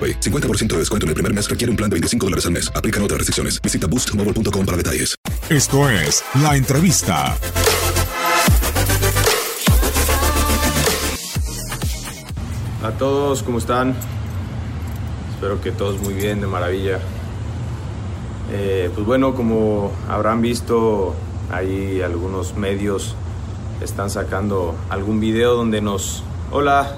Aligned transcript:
AroPay. 0.00 0.20
50% 0.20 0.68
de 0.68 0.78
descuento 0.78 1.04
en 1.04 1.08
el 1.08 1.14
primer 1.14 1.34
mes 1.34 1.48
requiere 1.48 1.70
un 1.70 1.76
plan 1.76 1.90
de 1.90 1.94
25 1.94 2.26
dólares 2.26 2.46
al 2.46 2.52
mes. 2.52 2.72
Aplican 2.74 3.02
otras 3.02 3.18
restricciones. 3.18 3.60
Visita 3.60 3.86
boostmobile.com 3.86 4.64
para 4.64 4.76
detalles. 4.76 5.16
Esto 5.48 5.88
es 5.90 6.24
La 6.42 6.56
Entrevista. 6.56 7.36
A 12.82 12.92
todos, 12.92 13.42
¿cómo 13.42 13.58
están? 13.58 13.94
Espero 15.34 15.60
que 15.60 15.70
todos 15.70 16.00
muy 16.00 16.14
bien, 16.14 16.40
de 16.40 16.46
maravilla. 16.46 16.98
Eh, 18.52 18.90
pues 18.94 19.06
bueno, 19.06 19.34
como 19.34 19.92
habrán 20.08 20.40
visto, 20.40 21.14
ahí 21.52 22.00
algunos 22.00 22.56
medios 22.56 23.14
están 23.82 24.10
sacando 24.10 24.74
algún 24.88 25.20
video 25.20 25.56
donde 25.56 25.80
nos... 25.80 26.22
Hola. 26.50 26.96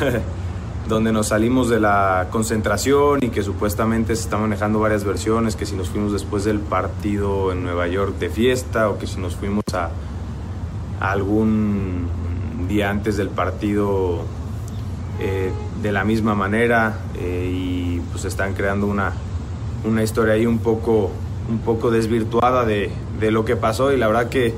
donde 0.88 1.12
nos 1.12 1.28
salimos 1.28 1.68
de 1.68 1.80
la 1.80 2.28
concentración 2.30 3.20
y 3.22 3.28
que 3.28 3.42
supuestamente 3.42 4.16
se 4.16 4.22
están 4.22 4.40
manejando 4.42 4.80
varias 4.80 5.04
versiones, 5.04 5.56
que 5.56 5.66
si 5.66 5.76
nos 5.76 5.88
fuimos 5.88 6.12
después 6.12 6.44
del 6.44 6.58
partido 6.58 7.52
en 7.52 7.62
Nueva 7.62 7.86
York 7.86 8.18
de 8.18 8.28
fiesta 8.28 8.88
o 8.88 8.98
que 8.98 9.06
si 9.06 9.20
nos 9.20 9.36
fuimos 9.36 9.64
a, 9.72 9.90
algún 11.00 12.08
día 12.68 12.90
antes 12.90 13.16
del 13.16 13.28
partido 13.28 14.24
eh, 15.18 15.50
de 15.82 15.92
la 15.92 16.04
misma 16.04 16.34
manera 16.34 16.98
eh, 17.18 17.50
y 17.52 18.00
pues 18.10 18.24
están 18.24 18.54
creando 18.54 18.86
una, 18.86 19.12
una 19.84 20.02
historia 20.02 20.34
ahí 20.34 20.46
un 20.46 20.58
poco, 20.58 21.10
un 21.48 21.58
poco 21.58 21.90
desvirtuada 21.90 22.64
de, 22.64 22.90
de 23.18 23.30
lo 23.30 23.44
que 23.44 23.56
pasó 23.56 23.92
y 23.92 23.96
la 23.96 24.08
verdad 24.08 24.28
que 24.28 24.54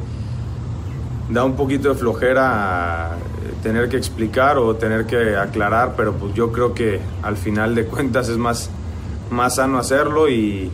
da 1.31 1.45
un 1.45 1.55
poquito 1.55 1.91
de 1.91 1.95
flojera 1.95 3.17
tener 3.63 3.89
que 3.89 3.97
explicar 3.97 4.59
o 4.59 4.75
tener 4.77 5.07
que 5.07 5.37
aclarar, 5.37 5.95
pero 5.97 6.15
pues 6.15 6.35
yo 6.35 6.53
creo 6.53 6.75
que 6.75 7.01
al 7.23 7.37
final 7.37 7.75
de 7.75 7.85
cuentas 7.87 8.29
es 8.29 8.37
más, 8.37 8.71
más 9.31 9.57
sano 9.57 9.79
hacerlo 9.79 10.29
y, 10.29 10.71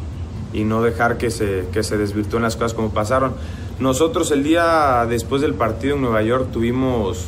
y 0.53 0.65
no 0.65 0.83
dejar 0.83 1.19
que 1.19 1.31
se, 1.31 1.67
que 1.73 1.83
se 1.83 1.99
desvirtúen 1.99 2.43
las 2.43 2.57
cosas 2.57 2.75
como 2.75 2.91
pasaron. 2.91 3.35
Nosotros 3.79 4.31
el 4.31 4.43
día 4.43 5.07
después 5.09 5.43
del 5.43 5.55
partido 5.55 5.97
en 5.97 6.03
Nueva 6.03 6.23
York 6.23 6.49
tuvimos 6.53 7.27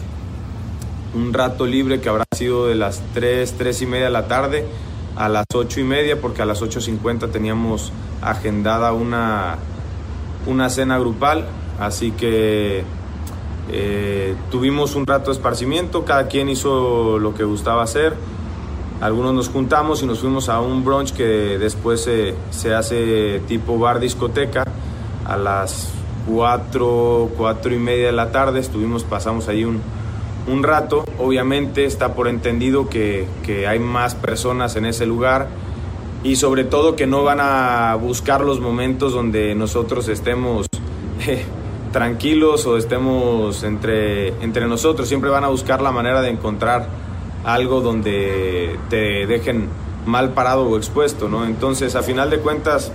un 1.15 1.33
rato 1.33 1.67
libre 1.67 2.01
que 2.01 2.09
habrá 2.09 2.25
sido 2.35 2.67
de 2.67 2.75
las 2.75 3.03
3, 3.15 3.55
3 3.57 3.83
y 3.83 3.87
media 3.87 4.05
de 4.07 4.11
la 4.11 4.29
tarde 4.29 4.65
a 5.17 5.29
las 5.29 5.45
8 5.53 5.81
y 5.81 5.85
media 5.85 6.21
porque 6.21 6.43
a 6.43 6.47
las 6.47 6.63
8.50 6.63 7.31
teníamos 7.31 7.93
agendada 8.23 8.93
una, 8.93 9.57
una 10.47 10.71
cena 10.71 10.99
grupal, 10.99 11.47
así 11.79 12.13
que 12.13 12.85
eh, 13.73 14.35
tuvimos 14.51 14.95
un 14.95 15.07
rato 15.07 15.27
de 15.27 15.33
esparcimiento, 15.33 16.05
cada 16.05 16.29
quien 16.29 16.49
hizo 16.49 17.19
lo 17.19 17.35
que 17.35 17.45
gustaba 17.45 17.83
hacer. 17.83 18.15
Algunos 19.01 19.33
nos 19.33 19.49
juntamos 19.49 20.03
y 20.03 20.07
nos 20.07 20.21
fuimos 20.21 20.49
a 20.49 20.61
un 20.61 20.85
brunch 20.85 21.13
que 21.13 21.25
después 21.59 22.03
se, 22.03 22.35
se 22.51 22.75
hace 22.75 23.41
tipo 23.49 23.79
bar 23.79 24.01
discoteca. 24.01 24.65
A 25.25 25.37
las 25.37 25.91
4, 26.29 27.31
4 27.37 27.75
y 27.75 27.79
media 27.79 28.07
de 28.07 28.13
la 28.13 28.31
tarde 28.31 28.61
estuvimos, 28.61 29.05
pasamos 29.05 29.49
ahí 29.49 29.65
un, 29.65 29.81
un 30.47 30.63
rato. 30.63 31.05
Obviamente 31.19 31.85
está 31.85 32.15
por 32.15 32.29
entendido 32.29 32.89
que, 32.89 33.27
que 33.43 33.67
hay 33.67 33.79
más 33.79 34.15
personas 34.15 34.77
en 34.77 34.87
ese 34.87 35.07
lugar 35.07 35.49
y 36.23 36.37
sobre 36.37 36.65
todo 36.65 36.97
que 36.97 37.07
no 37.07 37.25
van 37.25 37.39
a 37.41 37.95
buscar 37.95 38.43
los 38.43 38.61
momentos 38.61 39.15
donde 39.15 39.55
nosotros 39.55 40.09
estemos 40.09 40.67
eh, 41.27 41.45
tranquilos 41.93 42.67
o 42.67 42.77
estemos 42.77 43.63
entre, 43.63 44.29
entre 44.43 44.67
nosotros, 44.67 45.09
siempre 45.09 45.31
van 45.31 45.45
a 45.45 45.49
buscar 45.49 45.83
la 45.83 45.91
manera 45.91 46.23
de 46.23 46.31
encontrar 46.31 46.89
algo 47.45 47.81
donde 47.81 48.79
te 48.89 49.27
dejen 49.27 49.69
mal 50.07 50.31
parado 50.31 50.69
o 50.69 50.77
expuesto, 50.77 51.29
¿no? 51.29 51.45
Entonces, 51.45 51.95
a 51.95 52.03
final 52.03 52.31
de 52.31 52.39
cuentas, 52.39 52.93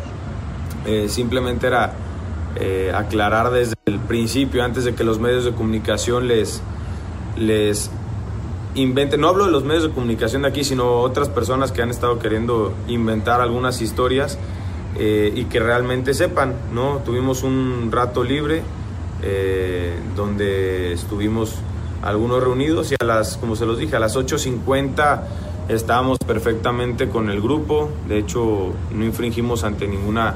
eh, 0.86 1.08
simplemente 1.10 1.68
era 1.68 1.94
eh, 2.58 2.92
aclarar 2.94 3.52
desde 3.52 3.76
el 3.86 4.00
principio, 4.00 4.64
antes 4.64 4.86
de 4.86 4.96
que 4.96 5.04
los 5.04 5.20
medios 5.20 5.46
de 5.46 5.52
comunicación 5.52 6.28
les, 6.28 6.62
les 7.38 7.90
inventen, 8.76 9.22
no 9.22 9.30
hablo 9.30 9.46
de 9.46 9.52
los 9.52 9.64
medios 9.64 9.84
de 9.84 9.90
comunicación 9.92 10.44
de 10.44 10.50
aquí, 10.50 10.64
sino 10.64 11.00
otras 11.00 11.30
personas 11.30 11.72
que 11.72 11.82
han 11.82 11.90
estado 11.90 12.20
queriendo 12.20 12.74
inventar 12.88 13.42
algunas 13.42 13.82
historias 13.82 14.38
eh, 14.98 15.34
y 15.36 15.46
que 15.46 15.60
realmente 15.60 16.14
sepan, 16.14 16.54
¿no? 16.74 17.00
Tuvimos 17.06 17.44
un 17.44 17.90
rato 17.92 18.24
libre, 18.24 18.62
eh, 19.26 19.94
donde 20.16 20.94
estuvimos 20.94 21.56
algunos 22.04 22.44
reunidos 22.44 22.92
y 22.92 22.96
a 23.00 23.04
las, 23.04 23.38
como 23.38 23.56
se 23.56 23.66
los 23.66 23.80
dije, 23.80 23.96
a 23.96 24.00
las 24.00 24.16
8.50 24.16 25.22
estábamos 25.68 26.20
perfectamente 26.20 27.10
con 27.10 27.32
el 27.32 27.42
grupo, 27.42 27.90
de 28.08 28.20
hecho 28.20 28.72
no 28.92 29.04
infringimos 29.04 29.64
ante 29.64 29.88
ninguna, 29.88 30.36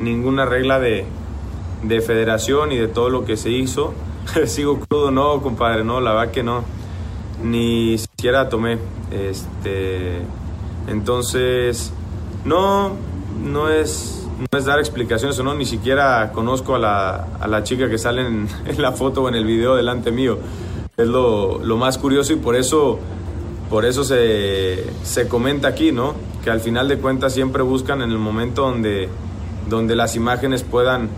ninguna 0.00 0.44
regla 0.44 0.80
de, 0.80 1.06
de 1.84 2.00
federación 2.00 2.72
y 2.72 2.76
de 2.76 2.88
todo 2.88 3.08
lo 3.08 3.24
que 3.24 3.36
se 3.36 3.50
hizo. 3.50 3.94
Sigo 4.46 4.80
crudo, 4.80 5.10
no, 5.10 5.40
compadre, 5.40 5.84
no, 5.84 6.00
la 6.00 6.14
verdad 6.14 6.32
que 6.32 6.42
no, 6.42 6.64
ni 7.42 7.98
siquiera 7.98 8.48
tomé. 8.48 8.78
Este, 9.12 10.18
entonces, 10.88 11.92
no, 12.44 12.96
no 13.44 13.70
es 13.70 14.23
no 14.38 14.58
es 14.58 14.64
dar 14.64 14.78
explicaciones 14.78 15.38
o 15.38 15.44
no, 15.44 15.54
ni 15.54 15.64
siquiera 15.64 16.32
conozco 16.32 16.74
a 16.74 16.78
la, 16.78 17.26
a 17.40 17.46
la 17.46 17.62
chica 17.62 17.88
que 17.88 17.98
sale 17.98 18.26
en, 18.26 18.48
la 18.78 18.92
foto 18.92 19.22
o 19.22 19.28
en 19.28 19.34
el 19.34 19.44
video 19.44 19.76
delante 19.76 20.10
mío. 20.10 20.38
Es 20.96 21.08
lo, 21.08 21.58
lo 21.58 21.76
más 21.76 21.98
curioso 21.98 22.32
y 22.32 22.36
por 22.36 22.54
eso, 22.56 22.98
por 23.70 23.84
eso 23.84 24.04
se, 24.04 24.84
se, 25.02 25.28
comenta 25.28 25.68
aquí, 25.68 25.92
¿no? 25.92 26.14
Que 26.42 26.50
al 26.50 26.60
final 26.60 26.88
de 26.88 26.98
cuentas 26.98 27.32
siempre 27.32 27.62
buscan 27.62 28.02
en 28.02 28.10
el 28.10 28.18
momento 28.18 28.62
donde, 28.62 29.08
donde 29.68 29.96
las 29.96 30.14
imágenes 30.14 30.62
puedan 30.62 31.08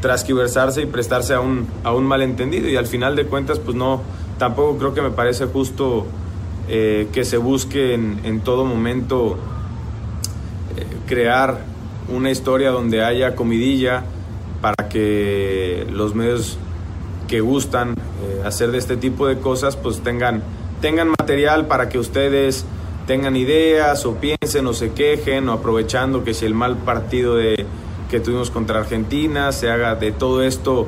transquiversarse 0.00 0.82
y 0.82 0.86
prestarse 0.86 1.34
a 1.34 1.40
un, 1.40 1.66
a 1.84 1.92
un 1.92 2.04
malentendido 2.04 2.68
y 2.68 2.76
al 2.76 2.86
final 2.86 3.16
de 3.16 3.26
cuentas 3.26 3.58
pues 3.58 3.76
no, 3.76 4.00
tampoco 4.38 4.78
creo 4.78 4.94
que 4.94 5.02
me 5.02 5.10
parece 5.10 5.44
justo 5.44 6.06
eh, 6.68 7.08
que 7.12 7.24
se 7.24 7.36
busque 7.36 7.92
en, 7.92 8.20
en 8.24 8.40
todo 8.40 8.64
momento 8.64 9.36
eh, 10.78 10.86
crear 11.06 11.69
una 12.10 12.30
historia 12.30 12.70
donde 12.70 13.04
haya 13.04 13.34
comidilla 13.34 14.04
para 14.60 14.88
que 14.88 15.86
los 15.90 16.14
medios 16.14 16.58
que 17.28 17.40
gustan 17.40 17.90
eh, 17.90 18.42
hacer 18.44 18.72
de 18.72 18.78
este 18.78 18.96
tipo 18.96 19.26
de 19.26 19.38
cosas 19.38 19.76
pues 19.76 20.00
tengan, 20.00 20.42
tengan 20.80 21.08
material 21.18 21.66
para 21.66 21.88
que 21.88 21.98
ustedes 21.98 22.64
tengan 23.06 23.36
ideas 23.36 24.04
o 24.04 24.16
piensen 24.16 24.66
o 24.66 24.72
se 24.72 24.92
quejen 24.92 25.48
o 25.48 25.52
aprovechando 25.52 26.24
que 26.24 26.34
si 26.34 26.46
el 26.46 26.54
mal 26.54 26.76
partido 26.76 27.36
de, 27.36 27.66
que 28.10 28.20
tuvimos 28.20 28.50
contra 28.50 28.80
Argentina 28.80 29.52
se 29.52 29.70
haga 29.70 29.94
de 29.94 30.12
todo 30.12 30.42
esto 30.42 30.86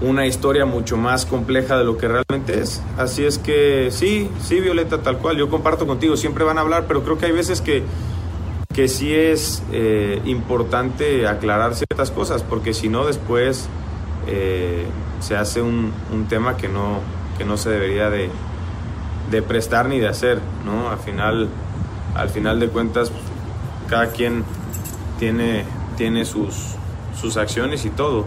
una 0.00 0.26
historia 0.26 0.66
mucho 0.66 0.96
más 0.96 1.24
compleja 1.24 1.78
de 1.78 1.84
lo 1.84 1.96
que 1.96 2.08
realmente 2.08 2.60
es. 2.60 2.82
Así 2.98 3.24
es 3.24 3.38
que 3.38 3.88
sí, 3.90 4.30
sí, 4.42 4.60
Violeta, 4.60 4.98
tal 4.98 5.18
cual, 5.18 5.38
yo 5.38 5.48
comparto 5.48 5.86
contigo, 5.86 6.16
siempre 6.16 6.44
van 6.44 6.58
a 6.58 6.60
hablar, 6.60 6.84
pero 6.86 7.02
creo 7.02 7.16
que 7.16 7.26
hay 7.26 7.32
veces 7.32 7.60
que, 7.60 7.82
que 8.76 8.88
sí 8.88 9.14
es 9.14 9.62
eh, 9.72 10.20
importante 10.26 11.26
aclarar 11.26 11.74
ciertas 11.74 12.10
cosas, 12.10 12.42
porque 12.42 12.74
si 12.74 12.90
no 12.90 13.06
después 13.06 13.70
eh, 14.26 14.84
se 15.20 15.34
hace 15.34 15.62
un, 15.62 15.94
un, 16.12 16.26
tema 16.26 16.58
que 16.58 16.68
no, 16.68 17.00
que 17.38 17.46
no 17.46 17.56
se 17.56 17.70
debería 17.70 18.10
de, 18.10 18.28
de, 19.30 19.40
prestar 19.40 19.88
ni 19.88 19.98
de 19.98 20.08
hacer, 20.08 20.40
¿no? 20.66 20.90
Al 20.90 20.98
final, 20.98 21.48
al 22.14 22.28
final 22.28 22.60
de 22.60 22.68
cuentas, 22.68 23.10
cada 23.88 24.08
quien 24.08 24.44
tiene, 25.18 25.64
tiene 25.96 26.26
sus, 26.26 26.74
sus 27.18 27.38
acciones 27.38 27.86
y 27.86 27.88
todo. 27.88 28.26